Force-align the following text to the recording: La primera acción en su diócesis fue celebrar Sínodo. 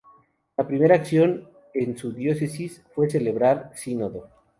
La 0.57 0.65
primera 0.65 0.95
acción 0.95 1.47
en 1.75 1.95
su 1.95 2.11
diócesis 2.11 2.83
fue 2.95 3.07
celebrar 3.07 3.71
Sínodo. 3.75 4.29